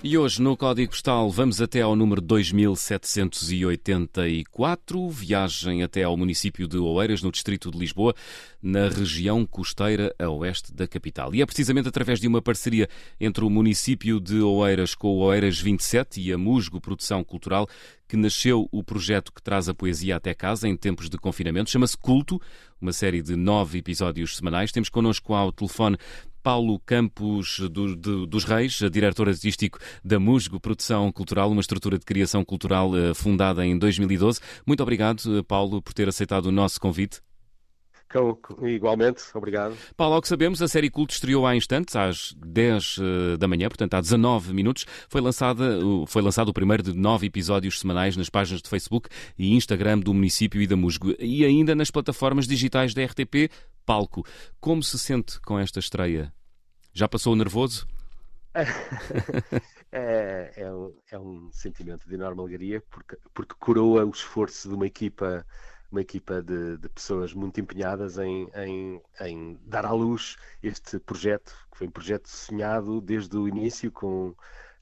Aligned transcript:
E 0.00 0.16
hoje 0.16 0.40
no 0.40 0.56
Código 0.56 0.92
Postal 0.92 1.28
vamos 1.28 1.60
até 1.60 1.80
ao 1.80 1.96
número 1.96 2.20
2784, 2.20 5.10
viagem 5.10 5.82
até 5.82 6.04
ao 6.04 6.16
município 6.16 6.68
de 6.68 6.78
Oeiras, 6.78 7.20
no 7.20 7.32
distrito 7.32 7.68
de 7.68 7.76
Lisboa, 7.76 8.14
na 8.62 8.88
região 8.88 9.44
costeira 9.44 10.14
a 10.16 10.30
oeste 10.30 10.72
da 10.72 10.86
capital. 10.86 11.34
E 11.34 11.42
é 11.42 11.46
precisamente 11.46 11.88
através 11.88 12.20
de 12.20 12.28
uma 12.28 12.40
parceria 12.40 12.88
entre 13.20 13.44
o 13.44 13.50
município 13.50 14.20
de 14.20 14.40
Oeiras 14.40 14.94
com 14.94 15.08
o 15.08 15.18
Oeiras 15.18 15.58
27 15.58 16.20
e 16.20 16.32
a 16.32 16.38
Musgo 16.38 16.80
Produção 16.80 17.24
Cultural 17.24 17.68
que 18.08 18.16
nasceu 18.16 18.68
o 18.72 18.82
projeto 18.82 19.32
que 19.32 19.42
traz 19.42 19.68
a 19.68 19.74
poesia 19.74 20.16
até 20.16 20.32
casa 20.32 20.66
em 20.66 20.76
tempos 20.76 21.10
de 21.10 21.18
confinamento. 21.18 21.70
Chama-se 21.70 21.96
Culto, 21.96 22.40
uma 22.80 22.92
série 22.92 23.20
de 23.20 23.36
nove 23.36 23.78
episódios 23.78 24.36
semanais. 24.36 24.72
Temos 24.72 24.88
connosco 24.88 25.34
ao 25.34 25.52
telefone 25.52 25.98
Paulo 26.42 26.80
Campos 26.80 27.58
do, 27.70 27.94
do, 27.94 28.26
dos 28.26 28.44
Reis, 28.44 28.80
diretor 28.90 29.28
artístico 29.28 29.78
da 30.02 30.18
Musgo 30.18 30.58
Produção 30.58 31.12
Cultural, 31.12 31.50
uma 31.50 31.60
estrutura 31.60 31.98
de 31.98 32.06
criação 32.06 32.44
cultural 32.44 32.90
uh, 32.92 33.14
fundada 33.14 33.66
em 33.66 33.76
2012. 33.76 34.40
Muito 34.66 34.82
obrigado, 34.82 35.38
eh, 35.38 35.42
Paulo, 35.42 35.82
por 35.82 35.92
ter 35.92 36.08
aceitado 36.08 36.46
o 36.46 36.52
nosso 36.52 36.80
convite. 36.80 37.20
Igualmente, 38.62 39.22
obrigado. 39.34 39.76
Paulo, 39.96 40.14
ao 40.14 40.22
que 40.22 40.28
sabemos, 40.28 40.62
a 40.62 40.68
série 40.68 40.90
Culto 40.90 41.12
estreou 41.12 41.46
há 41.46 41.54
instantes, 41.54 41.94
às 41.94 42.34
10 42.38 42.98
uh, 42.98 43.38
da 43.38 43.46
manhã, 43.46 43.68
portanto 43.68 43.94
há 43.94 44.00
19 44.00 44.54
minutos. 44.54 44.86
Foi, 45.08 45.20
lançada, 45.20 45.78
foi 46.06 46.22
lançado 46.22 46.48
o 46.48 46.54
primeiro 46.54 46.82
de 46.82 46.94
nove 46.94 47.26
episódios 47.26 47.78
semanais 47.78 48.16
nas 48.16 48.30
páginas 48.30 48.62
de 48.62 48.68
Facebook 48.68 49.08
e 49.38 49.54
Instagram 49.54 49.98
do 49.98 50.14
município 50.14 50.60
e 50.62 50.66
da 50.66 50.76
Musgo. 50.76 51.14
E 51.18 51.44
ainda 51.44 51.74
nas 51.74 51.90
plataformas 51.90 52.46
digitais 52.46 52.94
da 52.94 53.04
RTP 53.04 53.50
Palco. 53.84 54.24
Como 54.60 54.82
se 54.82 54.98
sente 54.98 55.40
com 55.40 55.58
esta 55.58 55.78
estreia? 55.78 56.32
Já 56.92 57.08
passou 57.08 57.36
nervoso? 57.36 57.86
é, 59.92 60.52
é, 60.56 60.72
um, 60.72 60.94
é 61.10 61.18
um 61.18 61.50
sentimento 61.52 62.08
de 62.08 62.14
enorme 62.14 62.40
alegria 62.40 62.82
porque, 62.90 63.16
porque 63.32 63.54
coroa 63.58 64.04
o 64.04 64.10
esforço 64.10 64.68
de 64.68 64.74
uma 64.74 64.86
equipa 64.86 65.46
uma 65.90 66.00
equipa 66.00 66.42
de, 66.42 66.76
de 66.76 66.88
pessoas 66.88 67.32
muito 67.32 67.60
empenhadas 67.60 68.18
em, 68.18 68.48
em, 68.54 69.02
em, 69.20 69.58
dar 69.64 69.86
à 69.86 69.92
luz 69.92 70.36
este 70.62 70.98
projeto, 70.98 71.54
que 71.72 71.78
foi 71.78 71.86
um 71.86 71.90
projeto 71.90 72.28
sonhado 72.28 73.00
desde 73.00 73.36
o 73.36 73.48
início 73.48 73.90
com, 73.90 74.34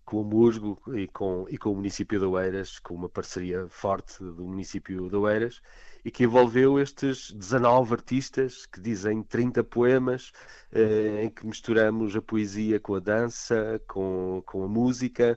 com 0.05 0.21
o 0.21 0.25
Musgo 0.25 0.81
e 0.95 1.07
com, 1.09 1.47
e 1.49 1.57
com 1.59 1.73
o 1.73 1.75
município 1.77 2.19
de 2.19 2.25
Oeiras, 2.25 2.79
com 2.79 2.95
uma 2.95 3.09
parceria 3.09 3.69
forte 3.69 4.19
do 4.23 4.45
município 4.45 5.09
de 5.09 5.17
Oeiras, 5.17 5.61
e 6.05 6.11
que 6.11 6.25
envolveu 6.25 6.79
estes 6.79 7.33
19 7.33 7.95
artistas 7.95 8.67
que 8.67 8.81
dizem 8.81 9.23
30 9.23 9.65
poemas, 9.65 10.31
eh, 10.73 11.25
em 11.25 11.31
que 11.31 11.45
misturamos 11.45 12.15
a 12.15 12.23
poesia 12.23 12.79
com 12.79 12.95
a 12.95 13.01
dança, 13.01 13.81
com, 13.89 14.41
com 14.47 14.63
a 14.63 14.69
música, 14.69 15.37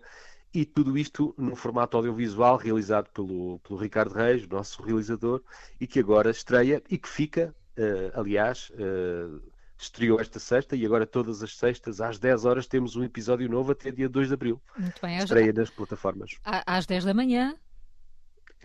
e 0.53 0.66
tudo 0.66 0.97
isto 0.97 1.33
num 1.38 1.55
formato 1.55 1.97
audiovisual 1.97 2.58
realizado 2.58 3.09
pelo, 3.11 3.59
pelo 3.59 3.80
Ricardo 3.80 4.14
Reis, 4.14 4.47
nosso 4.47 4.81
realizador, 4.81 5.41
e 5.80 5.86
que 5.86 6.00
agora 6.00 6.31
estreia 6.31 6.81
e 6.89 6.97
que 6.97 7.08
fica, 7.08 7.53
uh, 7.78 8.19
aliás, 8.19 8.72
uh, 8.72 9.41
estreou 9.78 10.19
esta 10.19 10.39
sexta 10.39 10.75
e 10.75 10.86
agora 10.86 11.06
todas 11.06 11.41
as 11.41 11.56
sextas 11.56 12.02
às 12.02 12.19
10 12.19 12.45
horas 12.45 12.67
temos 12.67 12.95
um 12.95 13.03
episódio 13.03 13.50
novo 13.50 13.72
até 13.72 13.91
dia 13.91 14.09
2 14.09 14.28
de 14.28 14.33
abril. 14.33 14.61
Muito 14.78 15.02
bem. 15.02 15.17
Estreia 15.17 15.53
nas 15.53 15.69
plataformas. 15.69 16.31
Às 16.44 16.86
10 16.86 17.06
da 17.06 17.13
manhã. 17.13 17.56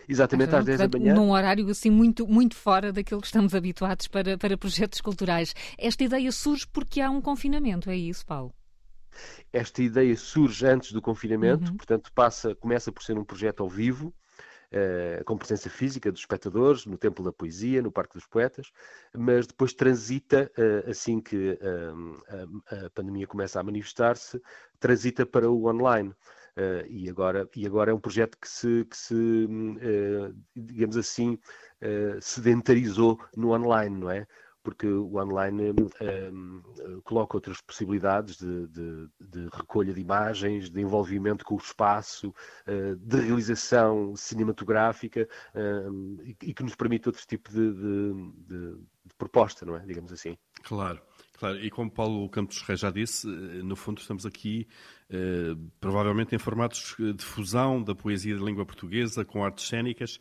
Exatamente 0.08 0.54
às 0.54 0.64
10 0.64 0.78
da 0.78 0.98
manhã. 0.98 1.14
Num 1.14 1.30
horário 1.30 1.68
assim 1.68 1.90
muito, 1.90 2.26
muito 2.26 2.56
fora 2.56 2.92
daquilo 2.92 3.20
que 3.20 3.26
estamos 3.26 3.54
habituados 3.54 4.08
para, 4.08 4.36
para 4.36 4.58
projetos 4.58 5.00
culturais. 5.00 5.54
Esta 5.78 6.04
ideia 6.04 6.32
surge 6.32 6.66
porque 6.66 7.00
há 7.00 7.10
um 7.10 7.20
confinamento, 7.20 7.88
é 7.88 7.96
isso, 7.96 8.26
Paulo? 8.26 8.52
Esta 9.52 9.82
ideia 9.82 10.16
surge 10.16 10.66
antes 10.66 10.92
do 10.92 11.02
confinamento, 11.02 11.70
uhum. 11.70 11.76
portanto 11.76 12.12
passa, 12.12 12.54
começa 12.54 12.90
por 12.92 13.02
ser 13.02 13.18
um 13.18 13.24
projeto 13.24 13.62
ao 13.62 13.68
vivo, 13.68 14.14
uh, 14.74 15.24
com 15.24 15.36
presença 15.36 15.70
física 15.70 16.10
dos 16.10 16.20
espectadores, 16.20 16.84
no 16.86 16.98
Templo 16.98 17.24
da 17.24 17.32
Poesia, 17.32 17.80
no 17.80 17.92
Parque 17.92 18.14
dos 18.14 18.26
Poetas, 18.26 18.70
mas 19.16 19.46
depois 19.46 19.72
transita, 19.72 20.50
uh, 20.58 20.90
assim 20.90 21.20
que 21.20 21.52
uh, 21.52 22.22
a, 22.68 22.86
a, 22.86 22.90
pandemia 22.90 23.26
começa 23.26 23.60
a 23.60 23.62
manifestar-se, 23.62 24.40
transita 24.80 25.24
para 25.24 25.50
o 25.50 25.66
online. 25.66 26.12
e, 26.88 27.10
agora, 27.10 27.48
e 27.56 27.66
agora 27.66 27.90
é 27.90 27.94
um 27.94 28.00
projeto 28.00 28.38
que 28.40 28.48
se, 28.48 28.84
que 28.84 28.96
se 28.96 29.48
digamos 30.54 30.96
assim, 30.96 31.36
sedentarizou 32.20 33.18
no 33.36 33.50
online, 33.50 33.98
não 33.98 34.08
é? 34.08 34.24
Porque 34.64 34.86
o 34.86 35.16
online 35.18 35.70
um, 35.70 36.62
um, 36.88 37.00
coloca 37.02 37.36
outras 37.36 37.60
possibilidades 37.60 38.38
de, 38.38 38.66
de, 38.68 39.08
de, 39.20 39.48
recolha 39.52 39.92
de 39.92 40.00
imagens, 40.00 40.70
de 40.70 40.80
envolvimento 40.80 41.44
com 41.44 41.54
o 41.54 41.58
espaço, 41.58 42.34
uh, 42.66 42.96
de 42.96 43.20
realização 43.20 44.16
cinematográfica 44.16 45.28
um, 45.54 46.16
e, 46.24 46.36
e, 46.42 46.54
que 46.54 46.62
nos 46.62 46.74
permite 46.74 47.08
outro 47.08 47.24
tipo 47.26 47.50
de, 47.50 47.72
de, 47.74 48.78
proposta, 49.24 49.64
não 49.64 49.76
é? 49.76 49.80
Digamos 49.80 50.12
assim. 50.12 50.36
Claro. 50.62 51.00
Claro, 51.36 51.58
e 51.58 51.68
como 51.68 51.90
Paulo 51.90 52.28
Campos 52.28 52.62
Reis 52.62 52.78
já 52.78 52.90
disse, 52.90 53.26
eh, 53.26 53.62
no 53.62 53.74
fundo 53.74 54.00
estamos 54.00 54.24
aqui 54.24 54.68
eh, 55.10 55.56
provavelmente 55.80 56.34
em 56.34 56.38
formatos 56.38 56.94
de 56.96 57.24
fusão 57.24 57.82
da 57.82 57.92
poesia 57.92 58.36
de 58.36 58.42
língua 58.42 58.64
portuguesa 58.64 59.24
com 59.24 59.44
artes 59.44 59.66
cênicas, 59.66 60.20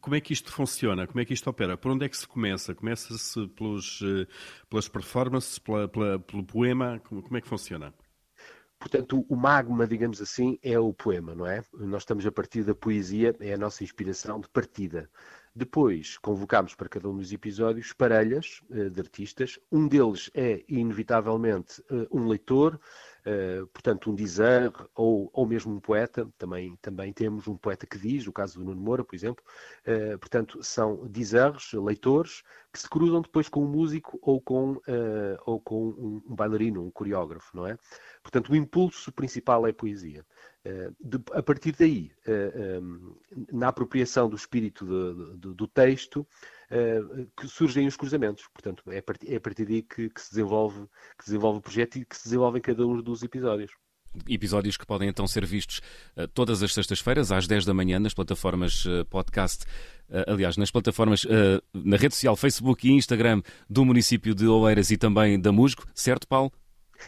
como 0.00 0.16
é 0.16 0.20
que 0.20 0.32
isto 0.32 0.50
funciona? 0.50 1.06
Como 1.06 1.20
é 1.20 1.24
que 1.24 1.34
isto 1.34 1.48
opera? 1.50 1.76
Por 1.76 1.90
onde 1.92 2.06
é 2.06 2.08
que 2.08 2.16
se 2.16 2.26
começa? 2.26 2.74
Começa-se 2.74 3.46
pelos, 3.48 4.00
eh, 4.02 4.26
pelas 4.70 4.88
performances, 4.88 5.58
pela, 5.58 5.86
pela, 5.86 6.18
pelo 6.18 6.44
poema? 6.44 6.98
Como, 7.04 7.22
como 7.22 7.36
é 7.36 7.40
que 7.40 7.48
funciona? 7.48 7.92
Portanto, 8.78 9.24
o 9.28 9.36
magma, 9.36 9.86
digamos 9.86 10.20
assim, 10.20 10.58
é 10.62 10.78
o 10.78 10.92
poema, 10.92 11.34
não 11.34 11.46
é? 11.46 11.62
Nós 11.74 12.02
estamos 12.02 12.26
a 12.26 12.32
partir 12.32 12.64
da 12.64 12.74
poesia, 12.74 13.34
é 13.40 13.54
a 13.54 13.58
nossa 13.58 13.84
inspiração 13.84 14.40
de 14.40 14.48
partida. 14.48 15.10
Depois, 15.56 16.18
convocamos 16.18 16.74
para 16.74 16.88
cada 16.88 17.08
um 17.08 17.16
dos 17.16 17.32
episódios 17.32 17.92
parelhas 17.92 18.60
uh, 18.70 18.90
de 18.90 19.00
artistas. 19.00 19.56
Um 19.70 19.86
deles 19.86 20.28
é, 20.34 20.64
inevitavelmente, 20.66 21.80
uh, 21.82 22.08
um 22.10 22.26
leitor, 22.26 22.80
uh, 23.26 23.66
portanto, 23.68 24.10
um 24.10 24.14
dizer 24.14 24.72
ou, 24.94 25.30
ou 25.32 25.46
mesmo 25.46 25.74
um 25.74 25.80
poeta. 25.80 26.28
Também, 26.38 26.76
também 26.80 27.12
temos 27.12 27.46
um 27.48 27.56
poeta 27.56 27.86
que 27.86 27.98
diz, 27.98 28.26
no 28.26 28.32
caso 28.32 28.58
do 28.58 28.64
Nuno 28.64 28.80
Moura, 28.80 29.04
por 29.04 29.14
exemplo. 29.14 29.44
portanto, 30.20 30.62
são 30.62 31.06
dizeres, 31.08 31.72
leitores, 31.72 32.42
que 32.72 32.78
se 32.78 32.88
cruzam 32.88 33.20
depois 33.20 33.48
com 33.48 33.64
um 33.64 33.68
músico 33.68 34.18
ou 34.22 34.40
com, 34.40 34.80
ou 35.46 35.60
com 35.60 35.88
um, 35.88 36.22
bailarino, 36.34 36.84
um 36.84 36.90
coreógrafo, 36.90 37.56
não 37.56 37.66
é? 37.66 37.78
Portanto, 38.22 38.50
o 38.50 38.56
impulso 38.56 39.12
principal 39.12 39.66
é 39.66 39.70
a 39.70 39.74
poesia. 39.74 40.24
Eh, 40.64 40.90
de, 40.98 41.18
a 41.32 41.42
partir 41.42 41.72
daí, 41.78 42.10
uh, 42.26 42.80
um, 42.82 43.14
na 43.52 43.68
apropriação 43.68 44.30
do 44.30 44.36
espírito 44.36 44.86
de, 44.86 45.36
de, 45.36 45.54
do 45.54 45.68
texto, 45.68 46.26
uh, 46.74 47.26
que 47.36 47.48
surgem 47.48 47.86
os 47.86 47.96
cruzamentos. 47.96 48.44
Portanto, 48.52 48.82
é 48.90 48.98
a 48.98 49.02
partir, 49.02 49.32
é 49.32 49.36
a 49.36 49.40
partir 49.40 49.64
daí 49.64 49.82
que, 49.82 50.10
que, 50.10 50.20
se 50.20 50.30
desenvolve, 50.30 50.86
que 51.16 51.24
se 51.24 51.30
desenvolve 51.30 51.58
o 51.58 51.62
projeto 51.62 51.96
e 51.96 52.04
que 52.04 52.16
se 52.16 52.24
desenvolve 52.24 52.58
em 52.58 52.62
cada 52.62 52.86
um 52.86 53.00
dos 53.00 53.22
episódios. 53.22 53.72
Episódios 54.28 54.76
que 54.76 54.86
podem 54.86 55.08
então 55.08 55.26
ser 55.26 55.44
vistos 55.44 55.80
todas 56.34 56.62
as 56.62 56.72
sextas-feiras, 56.72 57.32
às 57.32 57.48
10 57.48 57.64
da 57.64 57.74
manhã, 57.74 57.98
nas 57.98 58.14
plataformas 58.14 58.84
podcast 59.10 59.64
aliás, 60.28 60.56
nas 60.56 60.70
plataformas, 60.70 61.26
na 61.72 61.96
rede 61.96 62.14
social 62.14 62.36
Facebook 62.36 62.86
e 62.86 62.92
Instagram 62.92 63.42
do 63.68 63.84
município 63.84 64.32
de 64.32 64.46
Oeiras 64.46 64.92
e 64.92 64.96
também 64.96 65.40
da 65.40 65.50
Musgo, 65.50 65.82
certo, 65.92 66.28
Paulo? 66.28 66.52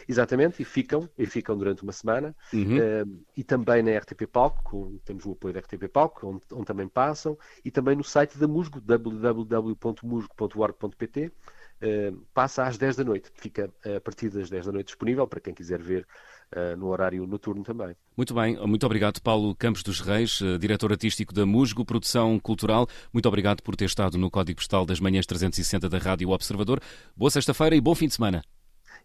Exatamente, 0.07 0.61
e 0.61 0.65
ficam, 0.65 1.09
e 1.17 1.25
ficam 1.25 1.57
durante 1.57 1.81
uma 1.83 1.91
semana. 1.91 2.33
Uhum. 2.53 2.77
Uh, 2.77 3.19
e 3.35 3.43
também 3.43 3.83
na 3.83 3.97
RTP 3.97 4.27
Palco, 4.27 4.63
com, 4.63 4.99
temos 5.05 5.25
o 5.25 5.31
apoio 5.31 5.53
da 5.53 5.59
RTP 5.59 5.89
Palco, 5.91 6.27
onde, 6.27 6.41
onde, 6.51 6.65
também 6.65 6.87
passam, 6.87 7.35
e 7.63 7.71
também 7.71 7.95
no 7.95 8.03
site 8.03 8.37
da 8.37 8.47
Musgo, 8.47 8.79
www.musgo.org.pt. 8.81 11.31
Uh, 11.79 12.17
passa 12.33 12.63
às 12.63 12.75
10 12.77 12.95
da 12.95 13.03
noite, 13.03 13.29
fica 13.35 13.71
a 13.95 13.99
partir 13.99 14.29
das 14.29 14.49
10 14.49 14.65
da 14.65 14.71
noite 14.71 14.87
disponível 14.87 15.27
para 15.27 15.39
quem 15.39 15.53
quiser 15.53 15.79
ver 15.79 16.07
uh, 16.55 16.77
no 16.77 16.87
horário 16.87 17.25
noturno 17.25 17.63
também. 17.63 17.95
Muito 18.15 18.33
bem, 18.33 18.57
muito 18.67 18.85
obrigado 18.85 19.21
Paulo 19.21 19.55
Campos 19.55 19.83
dos 19.83 19.99
Reis, 19.99 20.41
uh, 20.41 20.57
diretor 20.57 20.91
artístico 20.91 21.33
da 21.33 21.45
Musgo 21.45 21.85
Produção 21.85 22.39
Cultural. 22.39 22.87
Muito 23.11 23.27
obrigado 23.27 23.61
por 23.61 23.75
ter 23.75 23.85
estado 23.85 24.17
no 24.17 24.29
Código 24.29 24.57
Postal 24.57 24.85
das 24.85 24.99
Manhãs 24.99 25.25
360 25.25 25.89
da 25.89 25.97
Rádio 25.97 26.29
Observador. 26.29 26.81
Boa 27.15 27.31
sexta-feira 27.31 27.75
e 27.75 27.81
bom 27.81 27.95
fim 27.95 28.07
de 28.07 28.15
semana. 28.15 28.41